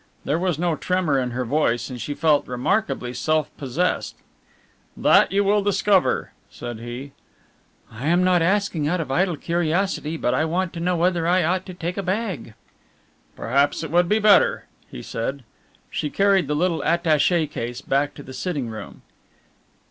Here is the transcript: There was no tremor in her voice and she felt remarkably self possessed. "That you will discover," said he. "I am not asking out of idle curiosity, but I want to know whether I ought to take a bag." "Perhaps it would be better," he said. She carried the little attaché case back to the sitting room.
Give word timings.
There 0.25 0.39
was 0.39 0.57
no 0.57 0.75
tremor 0.75 1.19
in 1.19 1.29
her 1.29 1.45
voice 1.45 1.91
and 1.91 2.01
she 2.01 2.15
felt 2.15 2.47
remarkably 2.47 3.13
self 3.13 3.55
possessed. 3.55 4.15
"That 4.97 5.31
you 5.31 5.43
will 5.43 5.61
discover," 5.61 6.31
said 6.49 6.79
he. 6.79 7.11
"I 7.91 8.07
am 8.07 8.23
not 8.23 8.41
asking 8.41 8.87
out 8.87 8.99
of 8.99 9.11
idle 9.11 9.37
curiosity, 9.37 10.17
but 10.17 10.33
I 10.33 10.43
want 10.43 10.73
to 10.73 10.79
know 10.79 10.95
whether 10.97 11.27
I 11.27 11.43
ought 11.43 11.67
to 11.67 11.75
take 11.75 11.97
a 11.97 12.01
bag." 12.01 12.55
"Perhaps 13.35 13.83
it 13.83 13.91
would 13.91 14.09
be 14.09 14.17
better," 14.17 14.65
he 14.89 15.03
said. 15.03 15.43
She 15.91 16.09
carried 16.09 16.47
the 16.47 16.55
little 16.55 16.81
attaché 16.81 17.47
case 17.51 17.81
back 17.81 18.15
to 18.15 18.23
the 18.23 18.33
sitting 18.33 18.69
room. 18.69 19.03